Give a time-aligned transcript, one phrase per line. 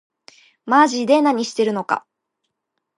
[0.65, 2.07] まぢで何してるのか